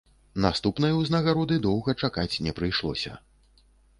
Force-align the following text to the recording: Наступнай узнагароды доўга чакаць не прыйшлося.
Наступнай 0.45 0.95
узнагароды 0.99 1.59
доўга 1.67 1.95
чакаць 2.03 2.39
не 2.47 2.55
прыйшлося. 2.61 3.11